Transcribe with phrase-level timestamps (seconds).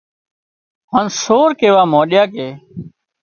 [0.91, 2.47] هانَ سور ڪيوا مانڏيا ڪي